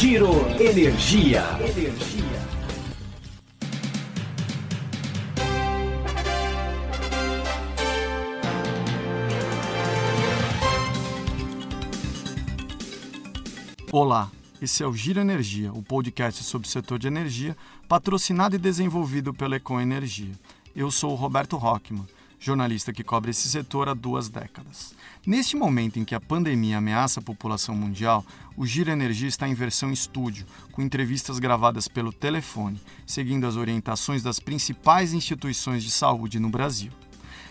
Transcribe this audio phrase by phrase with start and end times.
[0.00, 1.44] Giro Energia.
[1.60, 2.24] Energia.
[13.92, 14.30] Olá,
[14.62, 17.54] esse é o Giro Energia, o podcast sobre o setor de energia,
[17.86, 20.32] patrocinado e desenvolvido pela Econ Energia.
[20.74, 22.06] Eu sou o Roberto Rockman,
[22.40, 24.94] jornalista que cobre esse setor há duas décadas.
[25.26, 28.24] Neste momento em que a pandemia ameaça a população mundial,
[28.56, 34.22] o Giro Energia está em versão estúdio, com entrevistas gravadas pelo telefone, seguindo as orientações
[34.22, 36.90] das principais instituições de saúde no Brasil.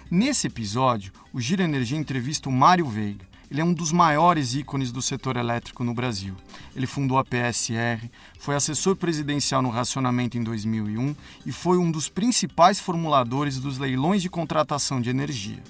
[0.09, 4.91] Nesse episódio, o Giro Energia entrevista o Mário Veiga, ele é um dos maiores ícones
[4.91, 6.35] do setor elétrico no Brasil.
[6.75, 12.07] Ele fundou a PSR, foi assessor presidencial no racionamento em 2001 e foi um dos
[12.07, 15.61] principais formuladores dos leilões de contratação de energia.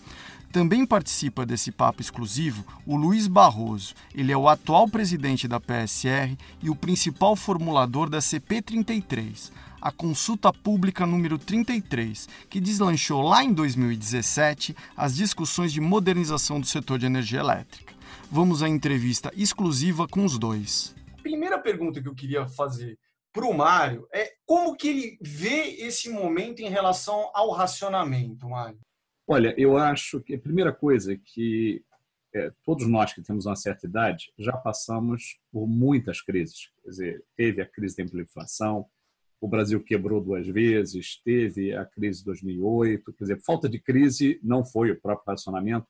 [0.51, 3.93] Também participa desse papo exclusivo o Luiz Barroso.
[4.15, 10.51] Ele é o atual presidente da PSR e o principal formulador da CP33, a consulta
[10.51, 17.05] pública número 33, que deslanchou lá em 2017 as discussões de modernização do setor de
[17.05, 17.93] energia elétrica.
[18.31, 20.95] Vamos à entrevista exclusiva com os dois.
[21.21, 22.97] Primeira pergunta que eu queria fazer
[23.31, 28.79] para o Mário é como que ele vê esse momento em relação ao racionamento, Mário?
[29.31, 31.85] Olha, eu acho que a primeira coisa é que
[32.33, 36.71] é, todos nós que temos uma certa idade já passamos por muitas crises.
[36.81, 38.87] Quer dizer, teve a crise da inflação,
[39.39, 44.39] o Brasil quebrou duas vezes, teve a crise de 2008, quer dizer, falta de crise
[44.41, 45.85] não foi o próprio racionamento.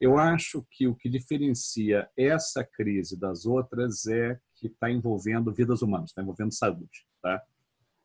[0.00, 5.82] Eu acho que o que diferencia essa crise das outras é que está envolvendo vidas
[5.82, 7.04] humanas, está envolvendo saúde.
[7.20, 7.42] Tá?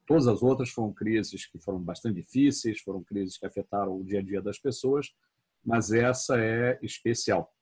[0.08, 4.20] Todas as outras foram crises que foram bastante difíceis, foram crises que afetaram o dia
[4.20, 5.14] a dia das pessoas,
[5.64, 7.54] mas essa é especial.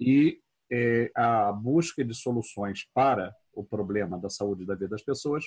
[0.00, 0.40] E
[0.72, 5.44] é, a busca de soluções para o problema da saúde da vida das pessoas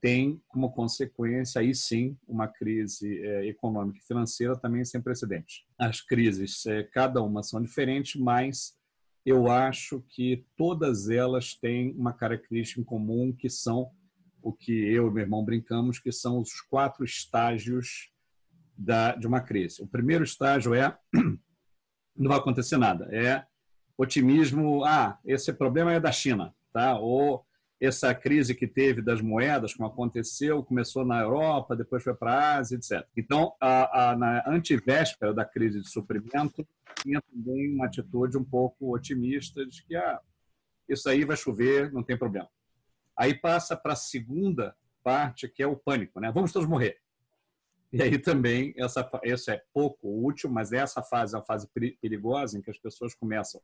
[0.00, 5.64] tem como consequência, aí sim, uma crise é, econômica e financeira também sem precedentes.
[5.78, 8.76] As crises, é, cada uma são diferentes, mas
[9.24, 13.90] eu acho que todas elas têm uma característica em comum, que são
[14.46, 18.12] o que eu e meu irmão brincamos, que são os quatro estágios
[18.78, 19.82] da, de uma crise.
[19.82, 20.96] O primeiro estágio é
[22.16, 23.44] não vai acontecer nada, é
[23.98, 26.96] otimismo, ah, esse problema é da China, tá?
[26.98, 27.44] Ou
[27.80, 32.56] essa crise que teve das moedas, como aconteceu, começou na Europa, depois foi para a
[32.56, 33.06] Ásia, etc.
[33.16, 36.66] Então, a, a, na antivéspera da crise de suprimento,
[37.02, 40.20] tinha também uma atitude um pouco otimista de que ah,
[40.88, 42.48] isso aí vai chover, não tem problema.
[43.16, 46.30] Aí passa para a segunda parte, que é o pânico, né?
[46.32, 46.98] Vamos todos morrer.
[47.92, 51.68] E aí também, essa, isso é pouco útil, mas essa fase é uma fase
[52.00, 53.60] perigosa em que as pessoas começam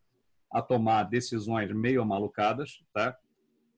[0.50, 3.18] a tomar decisões meio malucadas, tá?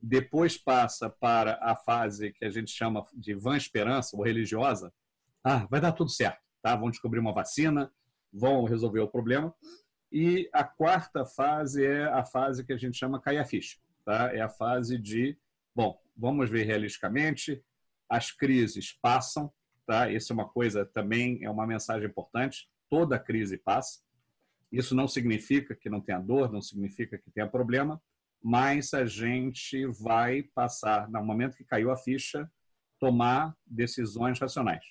[0.04, 4.92] depois passa para a fase que a gente chama de vã esperança ou religiosa.
[5.42, 6.76] Ah, vai dar tudo certo, tá?
[6.76, 7.91] Vão descobrir uma vacina,
[8.30, 9.54] vão resolver o problema.
[10.12, 14.30] E a quarta fase é a fase que a gente chama cair a ficha, tá?
[14.34, 15.38] É a fase de,
[15.74, 17.62] bom, vamos ver realisticamente,
[18.08, 19.52] as crises passam,
[19.86, 20.10] tá?
[20.10, 22.68] Isso é uma coisa também é uma mensagem importante.
[22.88, 24.00] Toda crise passa.
[24.70, 28.00] Isso não significa que não tenha dor, não significa que tenha problema,
[28.42, 32.50] mas a gente vai passar, no momento que caiu a ficha,
[32.98, 34.84] tomar decisões racionais.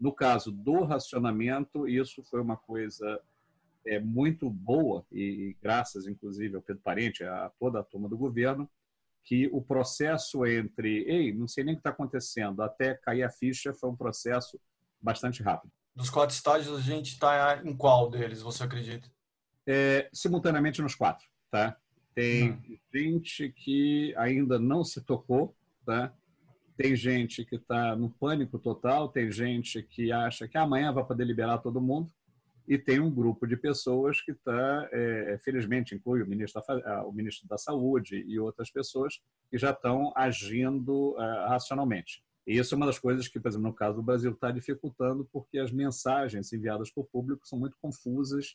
[0.00, 3.20] No caso do racionamento, isso foi uma coisa
[3.86, 8.68] é, muito boa, e graças, inclusive, ao Pedro Parente, a toda a turma do governo,
[9.28, 13.30] que o processo entre, ei, não sei nem o que está acontecendo, até cair a
[13.30, 14.58] ficha foi um processo
[14.98, 15.70] bastante rápido.
[15.94, 19.06] Dos quatro estágios, a gente está em qual deles, você acredita?
[19.66, 21.76] É, simultaneamente nos quatro, tá?
[22.14, 22.78] Tem hum.
[22.94, 26.10] gente que ainda não se tocou, tá?
[26.74, 31.26] Tem gente que está no pânico total, tem gente que acha que amanhã vai poder
[31.26, 32.10] liberar todo mundo,
[32.68, 37.10] e tem um grupo de pessoas que está, é, felizmente, inclui o ministro, da, o
[37.10, 42.22] ministro da Saúde e outras pessoas que já estão agindo é, racionalmente.
[42.46, 45.26] E isso é uma das coisas que, por exemplo, no caso do Brasil, está dificultando,
[45.32, 48.54] porque as mensagens enviadas para o público são muito confusas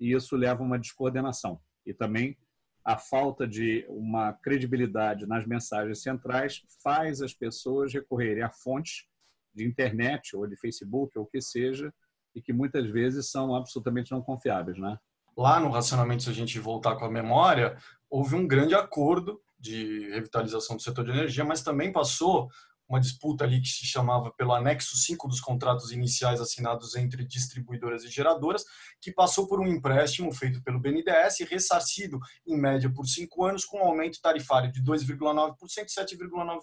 [0.00, 1.60] e isso leva a uma descoordenação.
[1.86, 2.36] E também
[2.84, 9.06] a falta de uma credibilidade nas mensagens centrais faz as pessoas recorrerem a fontes
[9.54, 11.94] de internet ou de Facebook ou o que seja
[12.34, 14.98] e que muitas vezes são absolutamente não confiáveis, né?
[15.36, 17.76] Lá no racionamento, se a gente voltar com a memória,
[18.10, 22.48] houve um grande acordo de revitalização do setor de energia, mas também passou
[22.92, 28.04] uma disputa ali que se chamava pelo anexo 5 dos contratos iniciais assinados entre distribuidoras
[28.04, 28.64] e geradoras,
[29.00, 33.78] que passou por um empréstimo feito pelo BNDES, ressarcido em média por cinco anos, com
[33.78, 36.60] um aumento tarifário de 2,9% e 7,9%.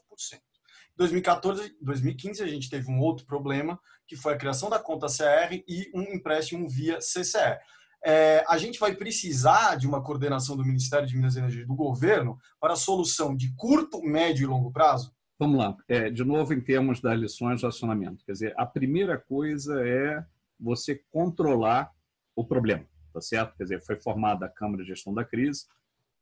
[0.95, 5.63] 2014, 2015 a gente teve um outro problema, que foi a criação da conta CR
[5.67, 7.57] e um empréstimo via CCE.
[8.05, 11.67] É, a gente vai precisar de uma coordenação do Ministério de Minas e Energia e
[11.67, 15.13] do governo para a solução de curto, médio e longo prazo?
[15.39, 15.77] Vamos lá.
[15.87, 18.25] É, de novo, em termos das lições de acionamento.
[18.25, 20.25] Quer dizer, a primeira coisa é
[20.59, 21.95] você controlar
[22.35, 23.55] o problema, tá certo?
[23.55, 25.65] Quer dizer, foi formada a Câmara de Gestão da Crise,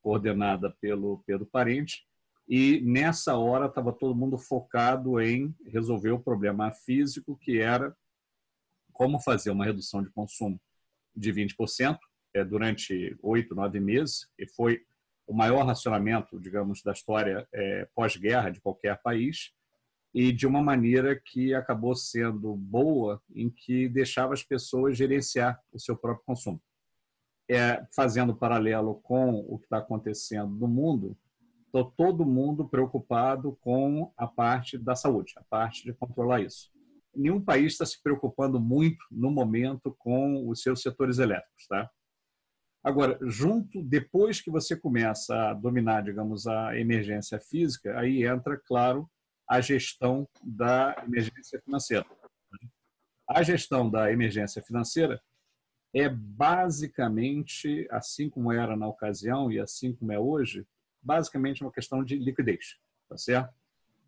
[0.03, 2.05] coordenada pelo Pedro Parente,
[2.47, 7.97] e nessa hora estava todo mundo focado em resolver o problema físico, que era
[8.93, 10.61] como fazer uma redução de consumo
[11.15, 11.97] de 20%
[12.35, 14.85] é, durante oito, nove meses, e foi
[15.27, 19.51] o maior racionamento, digamos, da história é, pós-guerra de qualquer país,
[20.13, 25.79] e de uma maneira que acabou sendo boa, em que deixava as pessoas gerenciar o
[25.79, 26.61] seu próprio consumo.
[27.49, 31.17] É, fazendo paralelo com o que está acontecendo no mundo,
[31.67, 36.71] Estou todo mundo preocupado com a parte da saúde, a parte de controlar isso.
[37.13, 41.89] Nenhum país está se preocupando muito no momento com os seus setores elétricos, tá?
[42.87, 49.11] Agora, junto, depois que você começa a dominar, digamos, a emergência física, aí entra, claro,
[49.45, 52.05] a gestão da emergência financeira.
[53.29, 55.21] A gestão da emergência financeira
[55.93, 60.65] é basicamente, assim como era na ocasião e assim como é hoje,
[61.01, 62.77] basicamente uma questão de liquidez,
[63.09, 63.53] tá certo?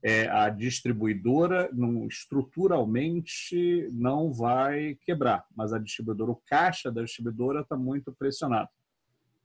[0.02, 7.62] É, a distribuidora não, estruturalmente não vai quebrar, mas a distribuidora, o caixa da distribuidora
[7.62, 8.70] está muito pressionado.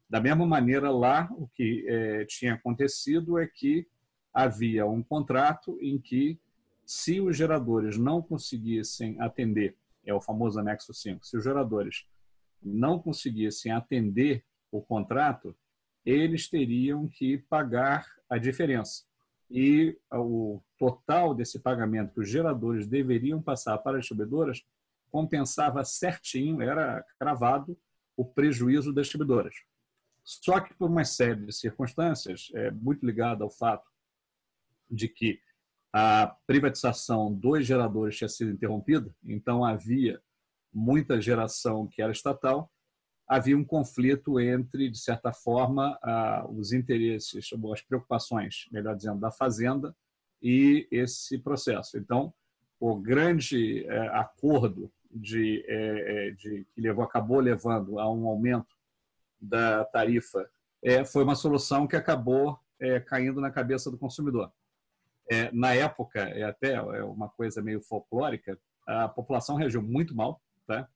[0.08, 3.86] Da mesma maneira, lá o que é, tinha acontecido é que
[4.32, 6.38] havia um contrato em que,
[6.86, 12.06] se os geradores não conseguissem atender, é o famoso anexo 5, se os geradores
[12.62, 15.56] não conseguissem atender o contrato,
[16.04, 19.04] eles teriam que pagar a diferença.
[19.56, 24.64] E o total desse pagamento que os geradores deveriam passar para as distribuidoras
[25.12, 27.78] compensava certinho, era cravado
[28.16, 29.54] o prejuízo das distribuidoras.
[30.24, 33.88] Só que por uma série de circunstâncias, é muito ligada ao fato
[34.90, 35.38] de que
[35.92, 40.20] a privatização dos geradores tinha sido interrompida, então havia
[40.72, 42.68] muita geração que era estatal
[43.26, 45.99] havia um conflito entre, de certa forma,
[46.50, 49.94] os interesses, as preocupações, melhor dizendo, da fazenda
[50.43, 51.97] e esse processo.
[51.97, 52.32] Então,
[52.79, 58.76] o grande é, acordo de, é, é, de, que levou, acabou levando a um aumento
[59.41, 60.49] da tarifa
[61.11, 62.61] foi uma solução que acabou
[63.06, 64.53] caindo na cabeça do consumidor.
[65.50, 70.87] na época, é até uma coisa meio folclórica, a população reagiu muito mal, tá?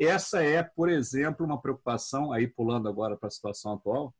[0.00, 4.14] Essa é, por exemplo, uma preocupação, aí pulando agora para a situação atual,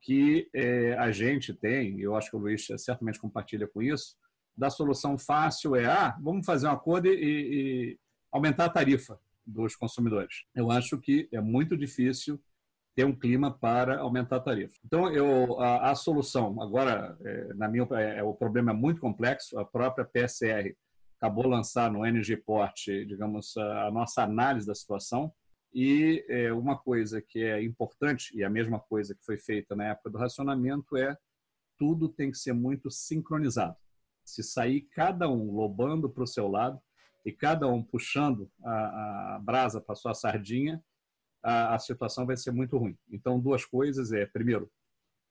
[0.00, 4.16] que é, a gente tem, eu acho que o Luiz certamente compartilha com isso,
[4.56, 7.98] da solução fácil é, ah, vamos fazer um acordo e, e
[8.30, 10.44] aumentar a tarifa dos consumidores.
[10.54, 12.42] Eu acho que é muito difícil
[12.94, 14.78] ter um clima para aumentar a tarifa.
[14.84, 19.58] Então, eu, a, a solução, agora, é, na minha é, o problema é muito complexo,
[19.58, 20.74] a própria PSR
[21.22, 25.32] acabou lançar no Energy Port, digamos, a nossa análise da situação.
[25.72, 29.84] E é, uma coisa que é importante, e a mesma coisa que foi feita na
[29.84, 31.16] época do racionamento, é
[31.78, 33.76] tudo tem que ser muito sincronizado.
[34.24, 36.80] Se sair cada um lobando para o seu lado
[37.24, 40.82] e cada um puxando a, a brasa para sua sardinha,
[41.40, 42.98] a, a situação vai ser muito ruim.
[43.08, 44.68] Então, duas coisas é, primeiro,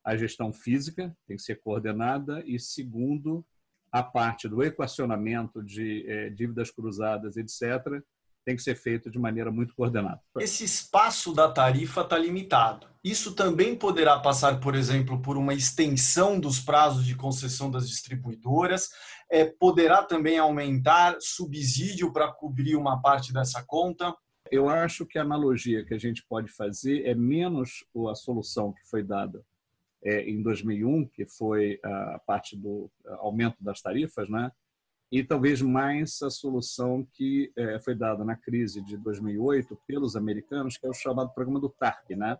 [0.05, 3.45] a gestão física tem que ser coordenada e, segundo,
[3.91, 8.01] a parte do equacionamento de é, dívidas cruzadas, etc.,
[8.43, 10.19] tem que ser feito de maneira muito coordenada.
[10.39, 12.87] Esse espaço da tarifa está limitado.
[13.03, 18.89] Isso também poderá passar, por exemplo, por uma extensão dos prazos de concessão das distribuidoras,
[19.29, 24.15] é, poderá também aumentar subsídio para cobrir uma parte dessa conta.
[24.49, 28.81] Eu acho que a analogia que a gente pode fazer é menos a solução que
[28.89, 29.43] foi dada
[30.03, 32.89] é, em 2001, que foi a parte do
[33.19, 34.51] aumento das tarifas, né?
[35.11, 40.77] e talvez mais a solução que é, foi dada na crise de 2008 pelos americanos,
[40.77, 42.11] que é o chamado programa do TARP.
[42.11, 42.39] Né?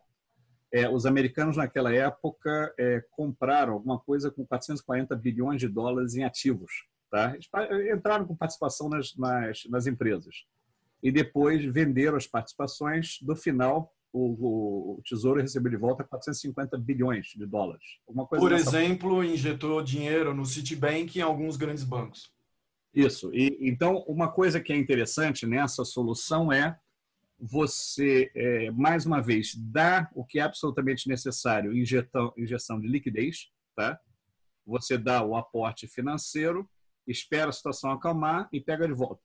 [0.71, 6.23] É, os americanos, naquela época, é, compraram alguma coisa com 440 bilhões de dólares em
[6.23, 6.87] ativos.
[7.09, 7.35] Tá?
[7.93, 10.45] entraram com participação nas, nas, nas empresas.
[11.03, 13.19] E depois venderam as participações.
[13.21, 17.83] Do final, o, o, Tesouro recebeu de volta 450 bilhões de dólares.
[18.29, 22.31] Por exemplo, injetou dinheiro no Citibank e em alguns grandes bancos.
[22.93, 23.33] Isso.
[23.33, 26.77] E, então, uma coisa que é interessante nessa solução é
[27.39, 33.49] você, é, mais uma vez, dar o que é absolutamente necessário, injetão, injeção de liquidez,
[33.75, 33.99] tá?
[34.65, 36.69] Você dá o aporte financeiro,
[37.07, 39.23] espera a situação acalmar e pega de volta.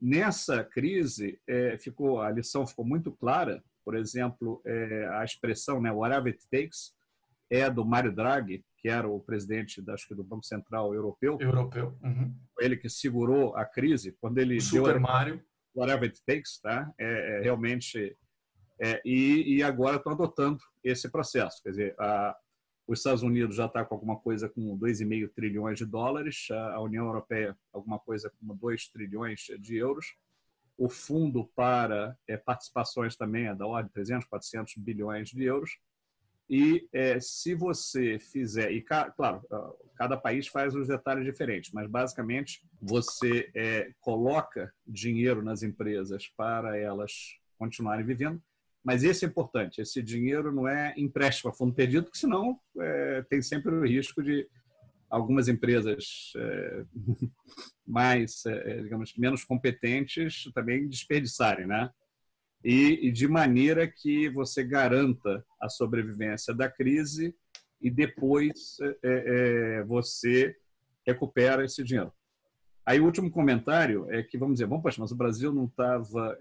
[0.00, 3.62] Nessa crise, é, ficou a lição ficou muito clara.
[3.84, 6.94] Por exemplo, é, a expressão né, whatever it takes
[7.50, 11.38] é do Mário Draghi, que era o presidente acho que do Banco Central Europeu.
[11.40, 11.96] Europeu.
[12.02, 12.34] Uhum.
[12.58, 15.42] Ele que segurou a crise quando ele Super Mário
[15.74, 16.92] whatever it takes, tá?
[16.98, 18.16] É, é realmente
[18.80, 21.62] é, e, e, agora estão adotando esse processo.
[21.62, 22.36] Quer dizer, a,
[22.86, 27.06] os Estados Unidos já está com alguma coisa com 2,5 trilhões de dólares, a União
[27.06, 30.06] Europeia alguma coisa com 2 trilhões de euros.
[30.76, 35.70] O fundo para é, participações também é da ordem de 300, 400 bilhões de euros.
[36.48, 39.42] E é, se você fizer, e claro,
[39.96, 46.76] cada país faz os detalhes diferentes, mas basicamente você é, coloca dinheiro nas empresas para
[46.76, 48.42] elas continuarem vivendo.
[48.84, 53.22] Mas esse é importante, esse dinheiro não é empréstimo a fundo perdido, porque senão é,
[53.30, 54.46] tem sempre o risco de
[55.14, 56.84] algumas empresas é,
[57.86, 61.90] mais, é, digamos, menos competentes também desperdiçarem, né?
[62.64, 67.34] e, de maneira que você garanta a sobrevivência da crise
[67.78, 68.78] e depois
[69.86, 70.56] você
[71.06, 72.10] recupera esse dinheiro.
[72.86, 76.38] Aí o último comentário é que, vamos dizer, bom, poxa, mas o Brasil não estava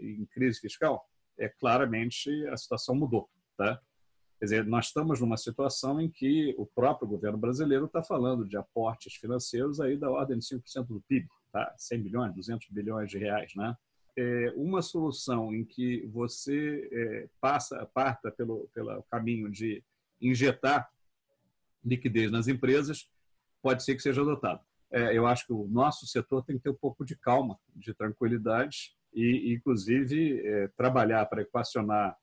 [0.00, 1.04] em crise fiscal?
[1.36, 3.80] É claramente a situação mudou, tá?
[4.42, 8.56] Quer dizer, nós estamos numa situação em que o próprio governo brasileiro está falando de
[8.56, 11.72] aportes financeiros aí da ordem de 5% do PIB, tá?
[11.78, 13.76] 100 bilhões, 200 bilhões de reais, né?
[14.16, 19.82] é, uma solução em que você é, passa, parta pelo, pelo caminho de
[20.20, 20.90] injetar
[21.84, 23.08] liquidez nas empresas,
[23.60, 24.60] pode ser que seja adotado.
[24.90, 27.94] É, eu acho que o nosso setor tem que ter um pouco de calma, de
[27.94, 32.16] tranquilidade e, inclusive, é, trabalhar para equacionar,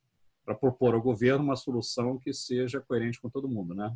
[0.50, 3.94] para propor ao governo uma solução que seja coerente com todo mundo, né?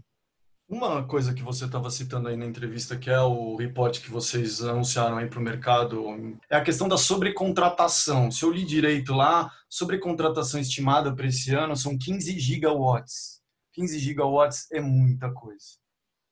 [0.70, 4.62] Uma coisa que você estava citando aí na entrevista, que é o reporte que vocês
[4.62, 8.32] anunciaram aí para o mercado, é a questão da sobrecontratação.
[8.32, 13.42] Se eu li direito lá, sobrecontratação estimada para esse ano são 15 gigawatts.
[13.74, 15.66] 15 gigawatts é muita coisa.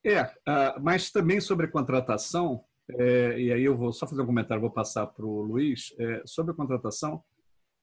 [0.05, 2.63] É, uh, mas também sobre contratação,
[2.97, 5.93] é, e aí eu vou só fazer um comentário, vou passar para o Luiz.
[5.99, 7.23] É, sobre contratação,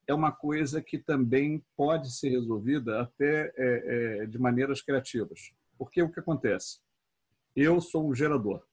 [0.09, 5.53] é uma coisa que também pode ser resolvida até é, é de maneiras criativas.
[5.77, 6.81] Porque o que acontece?
[7.55, 8.65] Eu sou um gerador.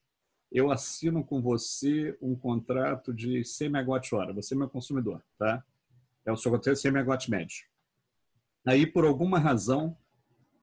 [0.50, 4.34] Eu assino com você um contrato de 100 megawatt-hora.
[4.34, 5.63] Você é meu consumidor, tá?
[6.25, 7.65] É o seu contrato de 100 megawatt médio.
[8.65, 9.98] Aí, por alguma razão,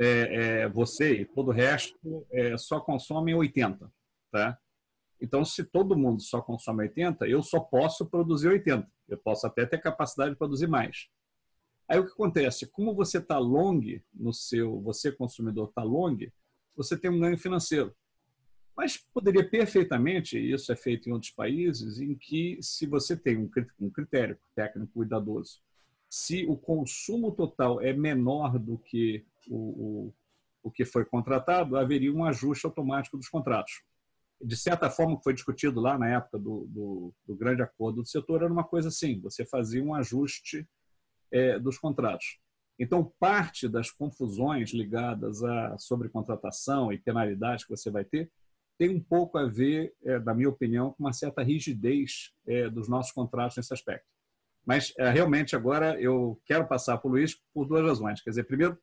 [0.01, 3.93] é, é, você e todo o resto é, só consomem 80,
[4.31, 4.59] tá?
[5.21, 8.91] Então, se todo mundo só consome 80, eu só posso produzir 80.
[9.13, 11.09] Eu posso até ter capacidade de produzir mais.
[11.89, 12.67] Aí o que acontece?
[12.67, 13.81] Como você está long
[14.15, 16.17] no seu, você consumidor está long,
[16.75, 17.95] você tem um ganho financeiro.
[18.77, 23.37] Mas poderia perfeitamente, isso é feito em outros países, em que se você tem
[23.79, 25.61] um critério técnico cuidadoso,
[26.09, 30.15] se o consumo total é menor do que o, o,
[30.63, 33.83] o que foi contratado, haveria um ajuste automático dos contratos.
[34.43, 38.09] De certa forma, que foi discutido lá na época do, do, do grande acordo do
[38.09, 40.69] setor, era uma coisa assim: você fazia um ajuste
[41.31, 42.39] é, dos contratos.
[42.79, 48.31] Então, parte das confusões ligadas à sobrecontratação e penalidades que você vai ter
[48.79, 52.89] tem um pouco a ver, é, na minha opinião, com uma certa rigidez é, dos
[52.89, 54.07] nossos contratos nesse aspecto.
[54.67, 58.23] Mas, é, realmente, agora eu quero passar para o Luiz por duas razões.
[58.23, 58.79] Quer dizer, primeiro,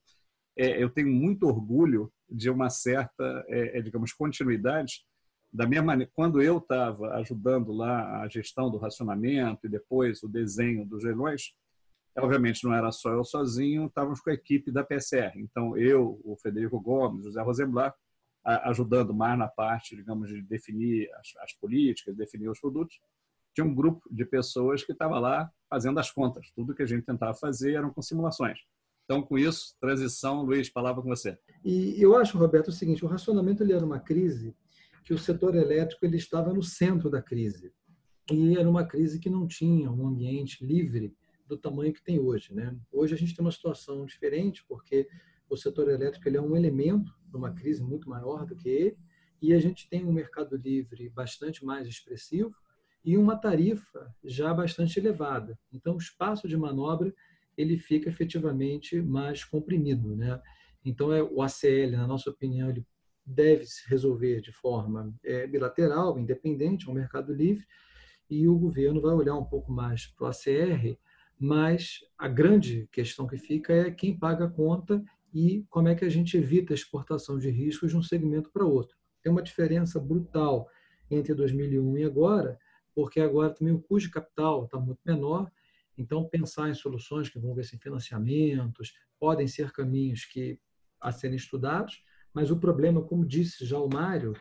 [0.58, 5.06] é, eu tenho muito orgulho de uma certa, é, digamos, continuidade
[5.52, 10.28] da minha maneira, quando eu estava ajudando lá a gestão do racionamento e depois o
[10.28, 11.54] desenho dos leilões,
[12.18, 15.34] Obviamente não era só eu sozinho, estávamos com a equipe da PCR.
[15.38, 17.96] Então eu, o Federico Gomes, José Rosenblatt,
[18.44, 23.00] ajudando mais na parte, digamos, de definir as, as políticas, definir os produtos.
[23.54, 26.52] Tinha um grupo de pessoas que estava lá fazendo as contas.
[26.56, 28.60] Tudo que a gente tentava fazer eram com simulações.
[29.06, 31.38] Então, com isso, transição, Luiz, palavra com você.
[31.66, 34.56] E eu acho, Roberto, o seguinte: o racionamento ele era uma crise
[35.10, 37.74] que o setor elétrico ele estava no centro da crise.
[38.32, 42.54] E era uma crise que não tinha um ambiente livre do tamanho que tem hoje.
[42.54, 42.78] Né?
[42.92, 45.08] Hoje a gente tem uma situação diferente, porque
[45.50, 48.98] o setor elétrico ele é um elemento numa crise muito maior do que ele,
[49.42, 52.54] e a gente tem um mercado livre bastante mais expressivo
[53.04, 55.58] e uma tarifa já bastante elevada.
[55.74, 57.12] Então, o espaço de manobra
[57.58, 60.16] ele fica efetivamente mais comprimido.
[60.16, 60.40] Né?
[60.86, 62.86] Então, é, o ACL, na nossa opinião, ele
[63.30, 67.66] deve se resolver de forma é, bilateral, independente, ao mercado livre,
[68.30, 70.98] e o governo vai olhar um pouco mais para o ACR,
[71.40, 76.04] mas a grande questão que fica é quem paga a conta e como é que
[76.04, 78.98] a gente evita a exportação de riscos de um segmento para outro.
[79.22, 80.68] Tem uma diferença brutal
[81.10, 82.60] entre 2001 e agora,
[82.94, 85.50] porque agora também o custo de capital está muito menor,
[85.98, 90.60] então pensar em soluções que vão ver se financiamentos podem ser caminhos que
[91.00, 94.34] a serem estudados, mas o problema, como disse já o Mário,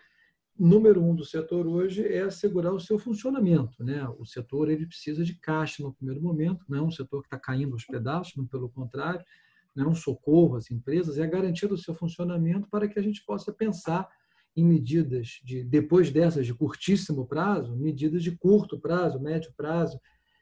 [0.59, 3.83] número um do setor hoje é assegurar o seu funcionamento.
[3.83, 4.07] Né?
[4.18, 7.38] O setor ele precisa de caixa no primeiro momento, não é um setor que está
[7.38, 9.25] caindo aos pedaços, não pelo contrário,
[9.75, 13.02] não é um socorro às empresas, é a garantia do seu funcionamento para que a
[13.02, 14.09] gente possa pensar
[14.57, 20.00] em medidas de, depois dessas de curtíssimo prazo, medidas de curto prazo, médio prazo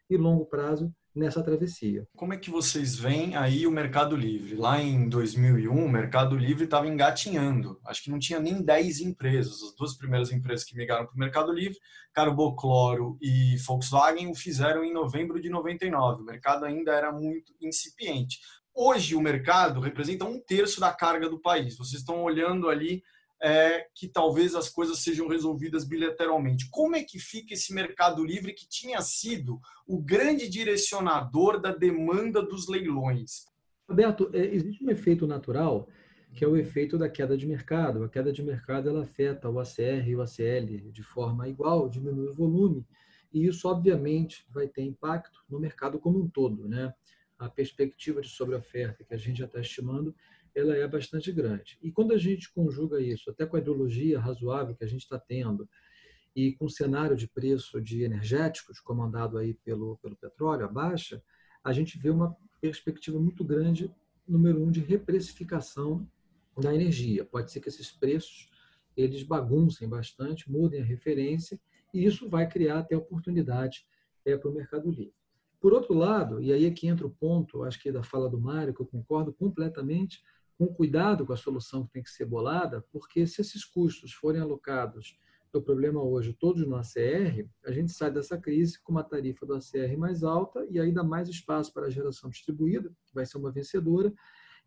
[0.08, 2.06] e longo prazo nessa travessia.
[2.14, 4.54] Como é que vocês veem aí o Mercado Livre?
[4.54, 7.80] Lá em 2001, o Mercado Livre estava engatinhando.
[7.84, 9.62] Acho que não tinha nem 10 empresas.
[9.62, 11.78] As duas primeiras empresas que migraram para o Mercado Livre,
[12.12, 16.22] Carbocloro e Volkswagen, o fizeram em novembro de 99.
[16.22, 18.38] O mercado ainda era muito incipiente.
[18.74, 21.78] Hoje, o mercado representa um terço da carga do país.
[21.78, 23.02] Vocês estão olhando ali
[23.42, 26.68] é, que talvez as coisas sejam resolvidas bilateralmente.
[26.70, 32.42] Como é que fica esse mercado livre que tinha sido o grande direcionador da demanda
[32.42, 33.46] dos leilões?
[33.88, 35.88] Roberto, é, existe um efeito natural
[36.36, 38.04] que é o efeito da queda de mercado.
[38.04, 42.28] A queda de mercado ela afeta o ACR e o ACL de forma igual, diminui
[42.28, 42.86] o volume,
[43.32, 46.92] e isso obviamente vai ter impacto no mercado como um todo, né?
[47.38, 50.14] A perspectiva de sobreoferta que a gente já está estimando
[50.56, 51.78] ela é bastante grande.
[51.82, 55.18] E quando a gente conjuga isso, até com a ideologia razoável que a gente está
[55.18, 55.68] tendo,
[56.34, 61.22] e com o cenário de preço de energéticos, comandado aí pelo, pelo petróleo, a baixa,
[61.62, 63.94] a gente vê uma perspectiva muito grande,
[64.26, 66.08] número um, de reprecificação
[66.58, 67.24] da energia.
[67.24, 68.50] Pode ser que esses preços
[68.96, 71.60] eles baguncem bastante, mudem a referência,
[71.92, 73.86] e isso vai criar até oportunidade
[74.24, 75.14] é, para o mercado livre.
[75.60, 78.40] Por outro lado, e aí é que entra o ponto, acho que da fala do
[78.40, 80.22] Mário, que eu concordo completamente,
[80.58, 84.40] com cuidado com a solução que tem que ser bolada, porque se esses custos forem
[84.40, 85.18] alocados
[85.52, 89.54] do problema hoje todos no ACR, a gente sai dessa crise com uma tarifa do
[89.54, 93.52] ACR mais alta e dá mais espaço para a geração distribuída, que vai ser uma
[93.52, 94.12] vencedora,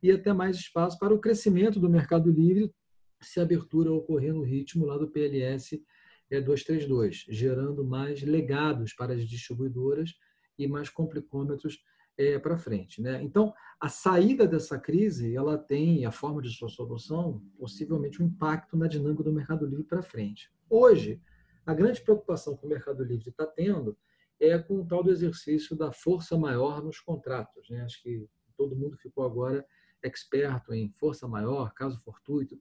[0.01, 2.73] e até mais espaço para o crescimento do mercado livre
[3.21, 5.83] se a abertura ocorrer no ritmo lá do PLS
[6.31, 10.13] 232, gerando mais legados para as distribuidoras
[10.57, 11.79] e mais complicômetros
[12.19, 13.01] é, para frente.
[13.01, 13.23] Né?
[13.23, 18.75] Então, a saída dessa crise, ela tem, a forma de sua solução, possivelmente um impacto
[18.75, 20.51] na dinâmica do mercado livre para frente.
[20.69, 21.21] Hoje,
[21.65, 23.97] a grande preocupação que o mercado livre está tendo
[24.37, 27.69] é com o tal do exercício da força maior nos contratos.
[27.69, 27.81] Né?
[27.83, 28.27] Acho que
[28.57, 29.65] todo mundo ficou agora
[30.03, 32.59] experto em força maior, caso fortuito,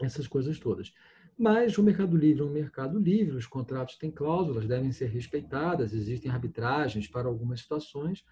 [0.00, 0.92] essas coisas todas.
[1.36, 5.92] Mas o mercado livre é um mercado livre, os contratos têm cláusulas, devem ser respeitadas,
[5.92, 8.24] existem arbitragens para algumas situações,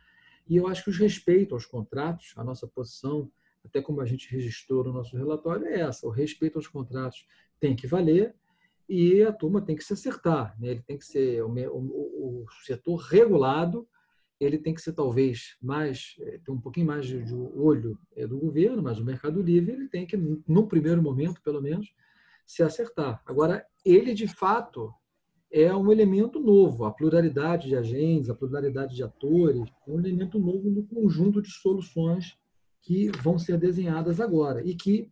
[0.49, 3.31] e eu acho que os respeito aos contratos, a nossa posição,
[3.65, 7.27] até como a gente registrou no nosso relatório, é essa: o respeito aos contratos
[7.59, 8.35] tem que valer
[8.89, 10.57] e a turma tem que se acertar.
[10.61, 10.69] Né?
[10.69, 13.89] Ele tem que ser o, o, o, setor regulado,
[14.39, 18.27] ele tem que ser talvez mais eh, ter um pouquinho mais de, de olho eh,
[18.27, 21.93] do governo, mas o Mercado Livre ele tem que, no primeiro momento, pelo menos,
[22.47, 23.23] se acertar.
[23.27, 24.95] Agora, ele de fato
[25.51, 26.85] é um elemento novo.
[26.85, 31.51] A pluralidade de agentes, a pluralidade de atores, é um elemento novo no conjunto de
[31.51, 32.37] soluções
[32.83, 35.11] que vão ser desenhadas agora e que,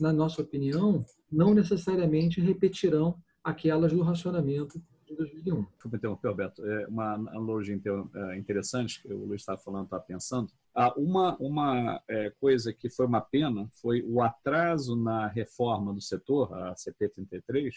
[0.00, 5.66] na nossa opinião, não necessariamente repetirão aquelas do racionamento de 2001.
[5.72, 6.66] Desculpa interromper, Alberto.
[6.66, 7.78] É uma analogia
[8.14, 10.50] é, interessante que o Luiz estava falando, estava pensando.
[10.74, 16.00] Ah, uma uma é, coisa que foi uma pena foi o atraso na reforma do
[16.00, 17.70] setor, a CP33,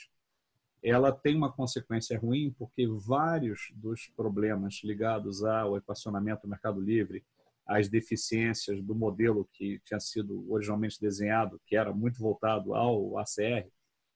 [0.86, 7.26] ela tem uma consequência ruim porque vários dos problemas ligados ao equacionamento do Mercado Livre,
[7.66, 13.68] às deficiências do modelo que tinha sido originalmente desenhado, que era muito voltado ao ACR,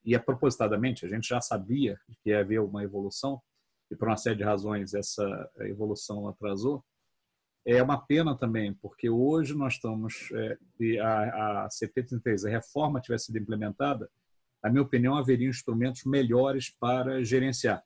[0.05, 3.41] e é propositadamente, a gente já sabia que ia haver uma evolução,
[3.89, 6.85] e por uma série de razões essa evolução atrasou,
[7.65, 13.25] é uma pena também, porque hoje nós estamos, é, a, a CP33, a reforma tivesse
[13.25, 14.07] sido implementada,
[14.63, 17.83] na minha opinião, haveria instrumentos melhores para gerenciar.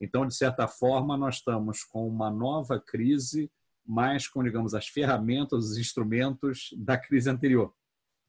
[0.00, 3.50] Então, de certa forma, nós estamos com uma nova crise,
[3.86, 7.72] mas com, digamos, as ferramentas, os instrumentos da crise anterior.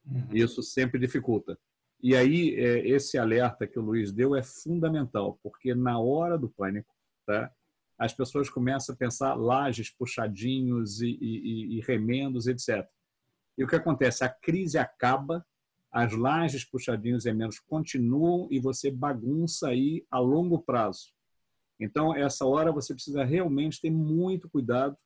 [0.05, 0.27] Uhum.
[0.31, 1.57] Isso sempre dificulta.
[2.01, 6.49] E aí, é, esse alerta que o Luiz deu é fundamental, porque na hora do
[6.49, 6.93] pânico,
[7.25, 7.51] tá,
[7.97, 12.87] as pessoas começam a pensar lajes, puxadinhos e, e, e remendos, etc.
[13.57, 14.23] E o que acontece?
[14.23, 15.45] A crise acaba,
[15.93, 21.13] as lajes puxadinhos e menos continuam e você bagunça aí a longo prazo.
[21.79, 24.97] Então, essa hora você precisa realmente ter muito cuidado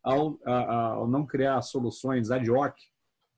[0.00, 2.76] ao, ao não criar soluções ad hoc,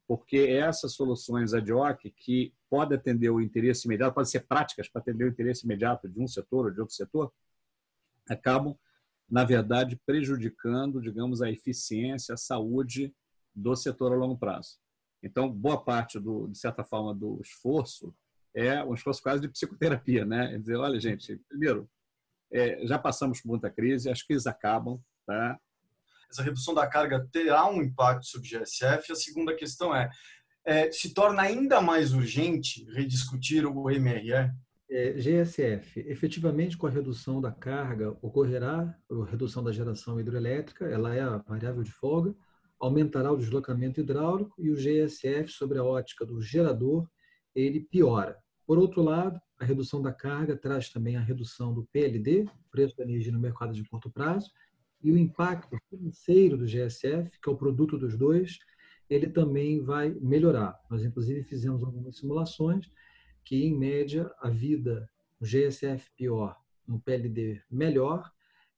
[0.06, 5.00] porque essas soluções ad hoc que podem atender o interesse imediato, podem ser práticas para
[5.00, 7.32] atender o interesse imediato de um setor ou de outro setor,
[8.28, 8.76] acabam,
[9.28, 13.14] na verdade, prejudicando, digamos, a eficiência, a saúde
[13.54, 14.78] do setor a longo prazo.
[15.22, 18.14] Então, boa parte, do, de certa forma, do esforço
[18.54, 20.54] é um esforço quase de psicoterapia, né?
[20.54, 21.88] É dizer, olha, gente, primeiro,
[22.52, 25.58] é, já passamos por muita crise, as crises acabam, tá?
[26.30, 29.12] Essa redução da carga terá um impacto sobre o GSF.
[29.12, 30.08] A segunda questão é,
[30.64, 34.52] é se torna ainda mais urgente rediscutir o MRE?
[34.92, 41.14] É, GSF, efetivamente com a redução da carga ocorrerá a redução da geração hidroelétrica, ela
[41.14, 42.34] é a variável de folga,
[42.80, 47.06] aumentará o deslocamento hidráulico e o GSF sobre a ótica do gerador,
[47.54, 48.38] ele piora.
[48.66, 53.04] Por outro lado, a redução da carga traz também a redução do PLD, preço da
[53.04, 54.50] energia no mercado de curto prazo,
[55.02, 58.58] e o impacto financeiro do GSF, que é o produto dos dois,
[59.08, 60.78] ele também vai melhorar.
[60.88, 62.90] Nós, inclusive, fizemos algumas simulações
[63.44, 68.30] que, em média, a vida no GSF pior, no PLD melhor,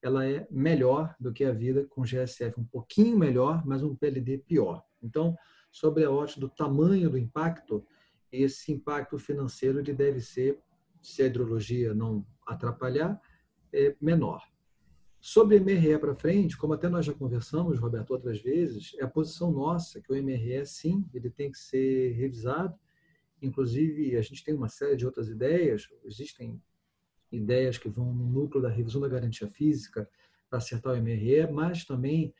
[0.03, 4.38] ela é melhor do que a vida com GSF um pouquinho melhor, mas um PLD
[4.38, 4.83] pior.
[5.01, 5.37] Então,
[5.71, 7.87] sobre a ótica do tamanho do impacto,
[8.31, 10.59] esse impacto financeiro ele deve ser,
[11.01, 13.21] se a hidrologia não atrapalhar,
[13.73, 14.43] é menor.
[15.21, 19.53] Sobre MRE para frente, como até nós já conversamos, Roberto, outras vezes, é a posição
[19.53, 22.75] nossa que o MRE, sim, ele tem que ser revisado.
[23.41, 26.61] Inclusive, a gente tem uma série de outras ideias, existem
[27.33, 30.09] ideias que vão no núcleo da revisão da garantia física
[30.49, 32.35] para acertar o MRE, mas também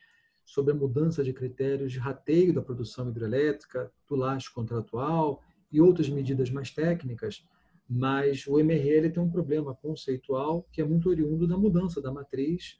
[0.45, 6.09] sobre a mudança de critérios de rateio da produção hidrelétrica, do laço contratual e outras
[6.09, 7.45] medidas mais técnicas,
[7.89, 12.79] mas o MRE tem um problema conceitual que é muito oriundo da mudança da matriz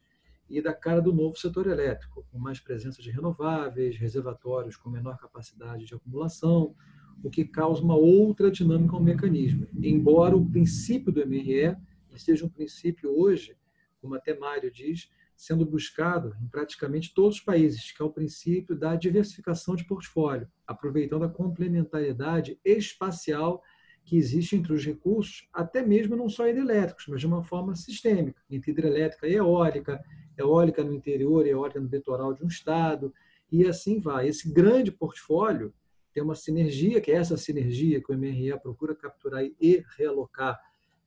[0.50, 5.18] e da cara do novo setor elétrico, com mais presença de renováveis, reservatórios com menor
[5.18, 6.76] capacidade de acumulação,
[7.24, 9.68] o que causa uma outra dinâmica ao mecanismo.
[9.82, 11.76] Embora o princípio do MRE
[12.20, 13.58] seja um princípio hoje,
[14.02, 18.76] como até Mário diz, sendo buscado em praticamente todos os países, que é o princípio
[18.76, 23.62] da diversificação de portfólio, aproveitando a complementariedade espacial
[24.06, 28.42] que existe entre os recursos, até mesmo não só hidrelétricos, mas de uma forma sistêmica,
[28.50, 30.04] entre hidrelétrica e eólica,
[30.38, 33.14] eólica no interior e eólica no litoral de um estado,
[33.52, 34.28] e assim vai.
[34.28, 35.74] Esse grande portfólio
[36.12, 40.60] tem uma sinergia, que é essa sinergia que o MRE procura capturar e realocar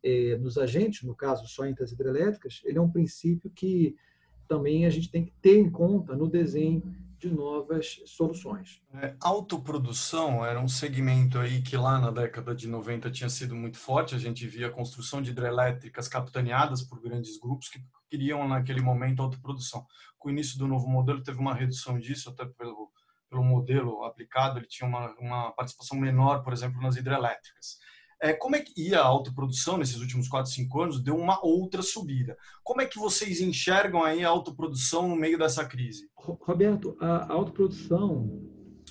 [0.07, 3.97] eh, nos agentes, no caso só entre as hidrelétricas, ele é um princípio que
[4.47, 6.81] também a gente tem que ter em conta no desenho
[7.19, 8.81] de novas soluções.
[8.95, 13.79] É, autoprodução era um segmento aí que lá na década de 90 tinha sido muito
[13.79, 14.14] forte.
[14.14, 19.23] A gente via a construção de hidrelétricas capitaneadas por grandes grupos que queriam naquele momento
[19.23, 19.85] autoprodução.
[20.19, 22.92] Com o início do novo modelo teve uma redução disso, até pelo,
[23.29, 27.79] pelo modelo aplicado, ele tinha uma, uma participação menor, por exemplo, nas hidrelétricas.
[28.21, 31.03] É, como é que ia a autoprodução nesses últimos 4, 5 anos?
[31.03, 32.37] Deu uma outra subida.
[32.65, 36.09] Como é que vocês enxergam aí a autoprodução no meio dessa crise?
[36.17, 38.43] Roberto, a autoprodução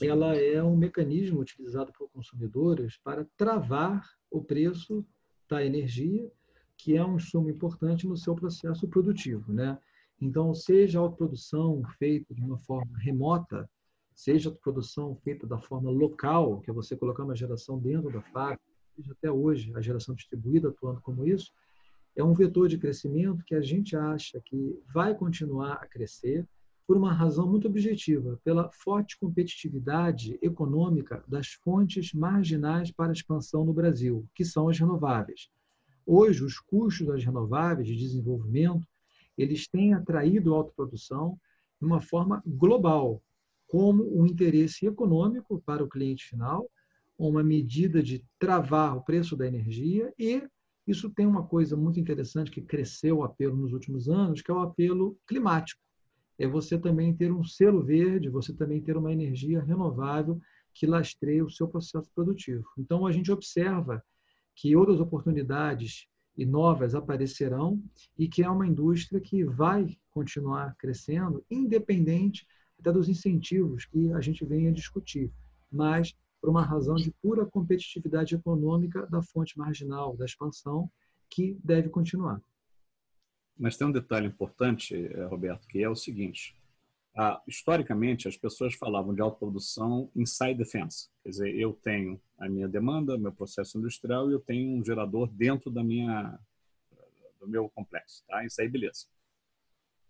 [0.02, 5.06] ela é um mecanismo utilizado por consumidores para travar o preço
[5.50, 6.30] da energia,
[6.78, 9.78] que é um insumo importante no seu processo produtivo, né?
[10.20, 13.70] Então, seja a autoprodução feita de uma forma remota,
[14.14, 18.22] seja a produção feita da forma local, que é você colocar uma geração dentro da
[18.22, 18.64] fábrica,
[19.10, 21.52] até hoje a geração distribuída atuando como isso,
[22.16, 26.48] é um vetor de crescimento que a gente acha que vai continuar a crescer
[26.88, 33.74] por uma razão muito objetiva, pela forte competitividade econômica das fontes marginais para expansão no
[33.74, 35.50] Brasil, que são as renováveis.
[36.06, 38.88] Hoje, os custos das renováveis de desenvolvimento,
[39.36, 41.40] eles têm atraído a autoprodução
[41.82, 43.22] de uma forma global,
[43.68, 46.70] como um interesse econômico para o cliente final
[47.18, 50.44] uma medida de travar o preço da energia e
[50.88, 54.54] isso tem uma coisa muito interessante que cresceu o apelo nos últimos anos, que é
[54.54, 55.82] o apelo climático.
[56.38, 60.40] É você também ter um selo verde, você também ter uma energia renovável
[60.74, 62.66] que lastreia o seu processo produtivo.
[62.78, 64.04] Então, a gente observa
[64.54, 67.82] que outras oportunidades e novas aparecerão
[68.18, 72.46] e que é uma indústria que vai continuar crescendo, independente
[72.78, 75.32] até dos incentivos que a gente vem a discutir.
[75.72, 76.14] Mas
[76.46, 80.88] por uma razão de pura competitividade econômica da fonte marginal da expansão,
[81.28, 82.40] que deve continuar.
[83.58, 86.56] Mas tem um detalhe importante, eh, Roberto, que é o seguinte:
[87.18, 91.10] ah, historicamente, as pessoas falavam de autoprodução inside the fence.
[91.24, 95.28] Quer dizer, eu tenho a minha demanda, meu processo industrial, e eu tenho um gerador
[95.32, 96.38] dentro da minha,
[97.40, 98.24] do meu complexo.
[98.28, 98.46] Tá?
[98.46, 99.08] Isso aí, beleza.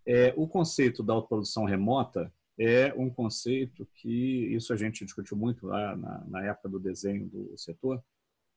[0.05, 5.67] É, o conceito da autoprodução remota é um conceito que, isso a gente discutiu muito
[5.67, 8.03] lá na, na época do desenho do setor,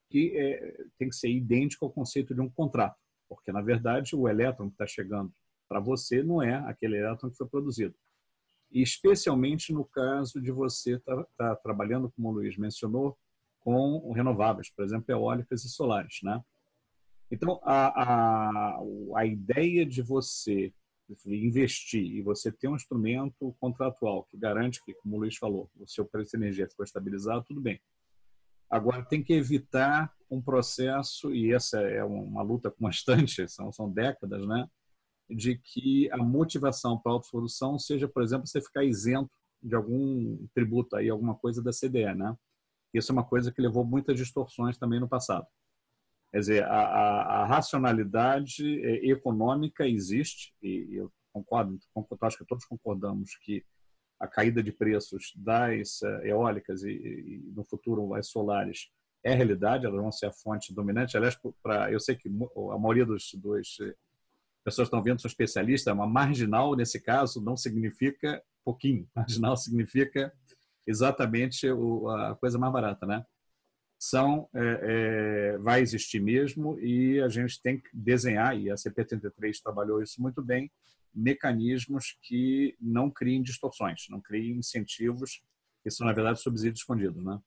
[0.08, 2.96] que é, tem que ser idêntico ao conceito de um contrato,
[3.28, 5.32] porque, na verdade, o elétron que está chegando
[5.68, 7.94] para você não é aquele elétron que foi produzido.
[8.70, 13.18] E especialmente no caso de você estar tá, tá trabalhando, como o Luiz mencionou,
[13.60, 16.20] com renováveis, por exemplo, eólicas e solares.
[16.22, 16.40] Né?
[17.30, 18.78] Então, a, a,
[19.16, 20.72] a ideia de você
[21.26, 25.86] investir e você ter um instrumento contratual que garante que, como o Luiz falou, o
[25.86, 27.80] seu preço de energia ficou estabilizado, tudo bem.
[28.70, 34.46] Agora, tem que evitar um processo, e essa é uma luta constante, são, são décadas,
[34.46, 34.68] né?
[35.30, 39.30] de que a motivação para a autosolução seja, por exemplo, você ficar isento
[39.62, 42.34] de algum tributo aí, alguma coisa da CDE, né?
[42.94, 45.46] Isso é uma coisa que levou muitas distorções também no passado.
[46.30, 52.46] Quer dizer, a, a, a racionalidade é, econômica existe, e eu concordo, concordo, acho que
[52.46, 53.64] todos concordamos que
[54.20, 58.90] a caída de preços das eh, eólicas e, e no futuro as solares
[59.22, 61.16] é realidade, elas vão ser a fonte dominante.
[61.16, 63.78] Aliás, pra, eu sei que a maioria dos, dos
[64.64, 69.08] pessoas estão vendo, sou especialista, uma marginal, nesse caso, não significa pouquinho.
[69.14, 70.32] Marginal significa
[70.86, 73.24] exatamente a coisa mais barata, né?
[73.98, 79.60] São, é, é, vai existir mesmo e a gente tem que desenhar, e a CP33
[79.62, 80.70] trabalhou isso muito bem,
[81.12, 85.42] mecanismos que não criem distorções, não criem incentivos
[85.82, 87.40] que são, na verdade, subsídios escondidos, né?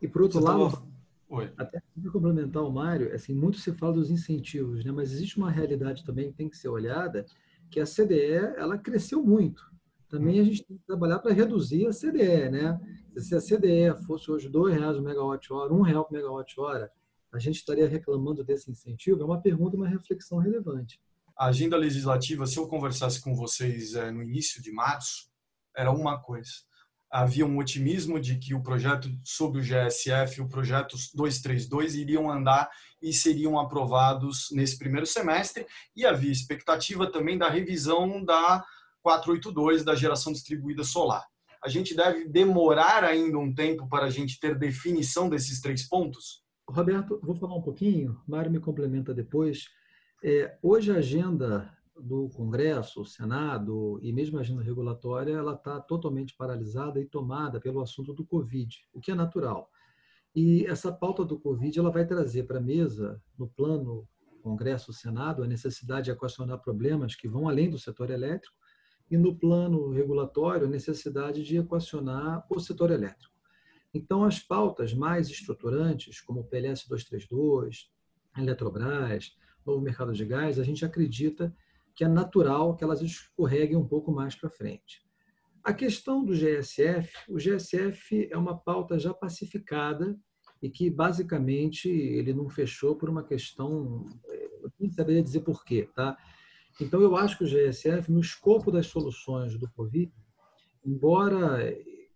[0.00, 0.94] E, por outro Você lado, tava
[1.28, 1.50] Oi.
[1.56, 4.92] Até para complementar o Mário, assim, muito se fala dos incentivos, né?
[4.92, 7.26] mas existe uma realidade também que tem que ser olhada,
[7.70, 9.72] que a CDE ela cresceu muito.
[10.08, 12.50] Também a gente tem que trabalhar para reduzir a CDE.
[12.50, 12.80] Né?
[13.18, 16.90] Se a CDE fosse hoje R$ reais o megawatt-hora, R$ real por megawatt-hora,
[17.32, 19.22] a gente estaria reclamando desse incentivo?
[19.22, 21.00] É uma pergunta, uma reflexão relevante.
[21.36, 25.28] A agenda legislativa, se eu conversasse com vocês é, no início de março,
[25.76, 26.52] era uma coisa
[27.14, 32.68] havia um otimismo de que o projeto sobre o GSF, o projeto 232, iriam andar
[33.00, 38.64] e seriam aprovados nesse primeiro semestre, e havia expectativa também da revisão da
[39.00, 41.24] 482 da geração distribuída solar.
[41.64, 46.44] A gente deve demorar ainda um tempo para a gente ter definição desses três pontos?
[46.68, 49.68] Roberto, vou falar um pouquinho, Mário me complementa depois.
[50.22, 56.36] É, hoje a agenda do Congresso, Senado e mesmo a agenda regulatória, ela está totalmente
[56.36, 59.70] paralisada e tomada pelo assunto do Covid, o que é natural.
[60.36, 64.06] E essa pauta do Covid ela vai trazer para a mesa, no plano
[64.42, 68.54] Congresso, Senado, a necessidade de equacionar problemas que vão além do setor elétrico
[69.14, 73.32] e no plano regulatório, a necessidade de equacionar o setor elétrico.
[73.94, 77.92] Então, as pautas mais estruturantes, como o PLS 232,
[78.36, 81.54] Eletrobras, novo mercado de gás, a gente acredita
[81.94, 85.00] que é natural que elas escorreguem um pouco mais para frente.
[85.62, 90.18] A questão do GSF, o GSF é uma pauta já pacificada
[90.60, 95.88] e que basicamente ele não fechou por uma questão, eu nem saberia dizer por quê,
[95.94, 96.18] tá?
[96.80, 100.12] Então eu acho que o GSF, no escopo das soluções do Covid,
[100.84, 101.58] embora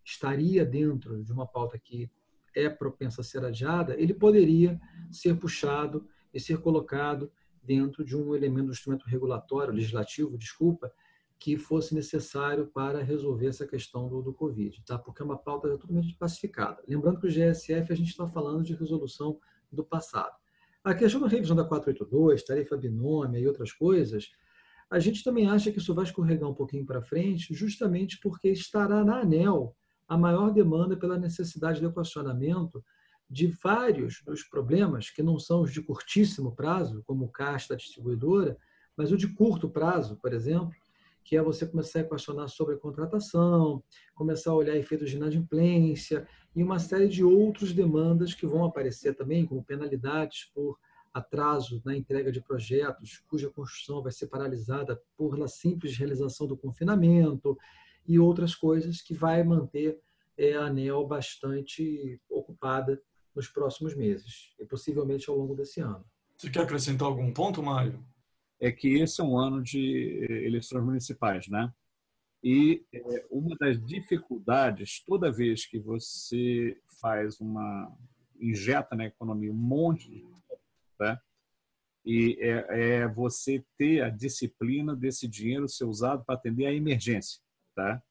[0.05, 2.11] estaria dentro de uma pauta que
[2.55, 7.31] é propensa a ser adiada, ele poderia ser puxado e ser colocado
[7.63, 10.93] dentro de um elemento do instrumento regulatório, legislativo, desculpa,
[11.39, 14.99] que fosse necessário para resolver essa questão do, do Covid, tá?
[14.99, 16.83] porque é uma pauta totalmente pacificada.
[16.89, 19.39] Lembrando que o GSF a gente está falando de resolução
[19.71, 20.35] do passado.
[20.83, 24.33] A questão da revisão da 482, tarifa binômia e outras coisas,
[24.91, 29.05] a gente também acha que isso vai escorregar um pouquinho para frente, justamente porque estará
[29.05, 29.77] na ANEL
[30.09, 32.83] a maior demanda pela necessidade de equacionamento
[33.29, 37.77] de vários dos problemas, que não são os de curtíssimo prazo, como o CAS da
[37.77, 38.57] distribuidora,
[38.97, 40.73] mas o de curto prazo, por exemplo,
[41.23, 46.27] que é você começar a questionar sobre a contratação, começar a olhar efeitos de inadimplência
[46.57, 50.79] e uma série de outras demandas que vão aparecer também, como penalidades por
[51.13, 56.57] atraso na entrega de projetos cuja construção vai ser paralisada por la simples realização do
[56.57, 57.57] confinamento
[58.07, 59.99] e outras coisas que vai manter
[60.37, 63.01] é, a ANEL bastante ocupada
[63.35, 66.05] nos próximos meses e possivelmente ao longo desse ano.
[66.37, 68.05] Você quer acrescentar algum ponto, Mário?
[68.61, 71.73] É que esse é um ano de eh, eleições municipais, né?
[72.43, 77.93] E eh, uma das dificuldades, toda vez que você faz uma
[78.41, 80.25] injeta na economia um monte de
[80.99, 81.19] né?
[82.05, 82.67] e é,
[83.01, 87.41] é, você ter a disciplina desse dinheiro ser usado para atender a emergência.
[87.75, 88.03] tá?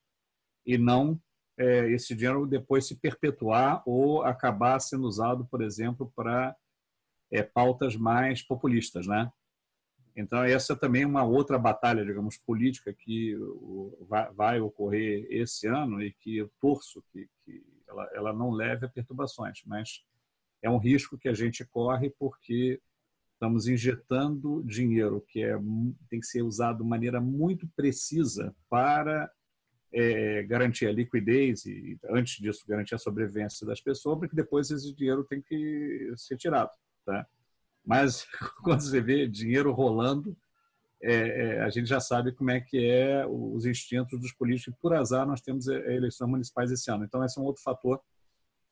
[0.65, 1.19] E não
[1.58, 6.56] é, esse dinheiro depois se perpetuar ou acabar sendo usado, por exemplo, para
[7.32, 9.32] é, pautas mais populistas, né?
[10.15, 13.36] Então essa é também uma outra batalha, digamos, política que
[14.36, 18.89] vai ocorrer esse ano e que eu torço que, que ela, ela não leve a
[18.89, 20.04] perturbações, mas
[20.62, 22.82] é um risco que a gente corre porque
[23.34, 25.56] estamos injetando dinheiro que é,
[26.10, 29.30] tem que ser usado de maneira muito precisa para
[29.93, 34.93] é, garantir a liquidez e, antes disso, garantir a sobrevivência das pessoas, porque depois esse
[34.93, 36.72] dinheiro tem que ser tirado.
[37.06, 37.26] Tá?
[37.86, 38.28] Mas,
[38.63, 40.36] quando você vê dinheiro rolando,
[41.02, 44.78] é, é, a gente já sabe como é que é os instintos dos políticos.
[44.82, 47.06] Por azar, nós temos é, eleições municipais esse ano.
[47.06, 48.02] Então, esse é um outro fator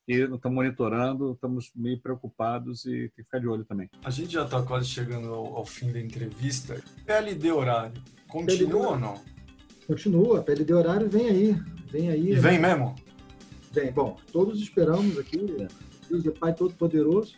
[0.05, 3.89] que estamos monitorando, estamos meio preocupados e tem que ficar de olho também.
[4.03, 6.79] A gente já está quase chegando ao, ao, fim da entrevista.
[7.05, 7.93] PLD horário,
[8.27, 9.21] continua PLD, ou não?
[9.87, 11.61] Continua, PLD horário vem aí.
[11.87, 12.31] Vem aí.
[12.31, 12.75] E vem né?
[12.75, 12.95] mesmo?
[13.71, 13.91] Vem.
[13.91, 15.67] Bom, todos esperamos aqui,
[16.09, 17.35] Deus é Pai Todo-Poderoso.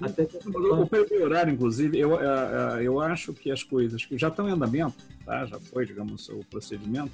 [0.00, 0.36] Até que...
[0.48, 4.48] O PLD horário, inclusive, eu, é, é, eu acho que as coisas que já estão
[4.48, 5.44] em andamento, tá?
[5.46, 7.12] já foi, digamos, o procedimento,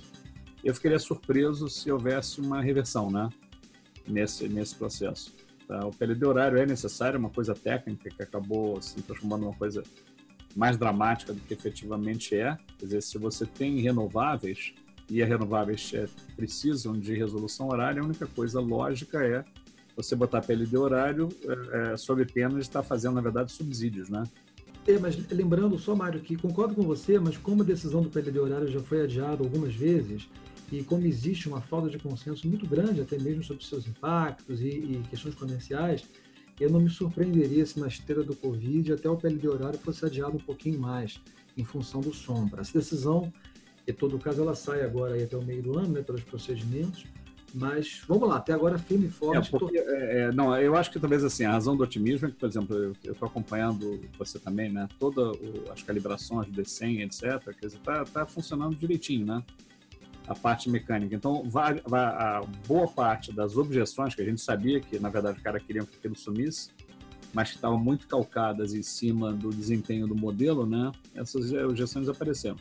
[0.63, 3.31] eu ficaria surpreso se houvesse uma reversão, né?
[4.11, 5.33] Nesse, nesse processo.
[5.67, 5.87] Tá?
[5.87, 9.83] O PLD horário é necessário, é uma coisa técnica que acabou se transformando numa coisa
[10.57, 12.59] mais dramática do que efetivamente é.
[12.79, 14.75] Quer dizer, se você tem renováveis
[15.09, 19.45] e as renováveis é, precisam de resolução horária, a única coisa lógica é
[19.97, 24.25] você botar PLD horário é, é, sob pena de estar fazendo, na verdade, subsídios, né?
[24.87, 28.39] É, mas lembrando só, Mário, que concordo com você, mas como a decisão do PLD
[28.39, 30.29] horário já foi adiada algumas vezes,
[30.71, 34.69] e como existe uma falta de consenso muito grande, até mesmo sobre seus impactos e,
[34.69, 36.05] e questões comerciais,
[36.61, 40.37] eu não me surpreenderia se na esteira do Covid até o PLD horário fosse adiado
[40.37, 41.21] um pouquinho mais,
[41.57, 42.61] em função do sombra.
[42.61, 43.33] Essa decisão,
[43.87, 47.05] em todo caso, ela sai agora até o meio do ano, né, pelos procedimentos,
[47.53, 49.49] mas vamos lá, até agora firme e forte.
[49.49, 52.31] É porque, é, é, não, eu acho que talvez assim, a razão do otimismo é
[52.31, 54.87] que, por exemplo, eu estou acompanhando você também, né?
[54.99, 55.37] Todas
[55.71, 57.57] as calibrações do D100, etc.
[57.59, 59.43] Quer dizer, está tá funcionando direitinho, né?
[60.31, 61.13] A parte mecânica.
[61.13, 61.43] Então,
[61.93, 65.83] a boa parte das objeções que a gente sabia que, na verdade, o cara queria
[65.83, 66.71] que aquilo sumisse,
[67.35, 70.93] mas que estavam muito calcadas em cima do desempenho do modelo, né?
[71.17, 72.57] Essas objeções apareceram.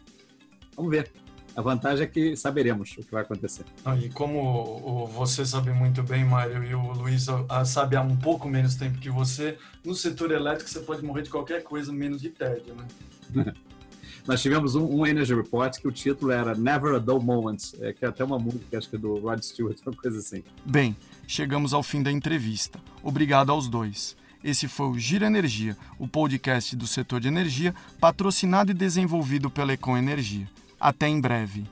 [0.75, 1.11] Vamos ver.
[1.55, 3.65] A vantagem é que saberemos o que vai acontecer.
[3.85, 7.27] Ah, e como você sabe muito bem, Mário, e o Luiz
[7.67, 11.29] sabe há um pouco menos tempo que você, no setor elétrico você pode morrer de
[11.29, 13.53] qualquer coisa menos de tédio, né?
[14.27, 17.93] Nós tivemos um, um, Energy Report que o título era Never a Dull Moment, é,
[17.93, 20.43] que é até uma música, acho que é do Rod Stewart, uma coisa assim.
[20.65, 20.95] Bem,
[21.27, 22.79] chegamos ao fim da entrevista.
[23.03, 24.15] Obrigado aos dois.
[24.43, 29.73] Esse foi o Gira Energia, o podcast do setor de energia, patrocinado e desenvolvido pela
[29.73, 30.47] Econ Energia.
[30.79, 31.65] Até em breve.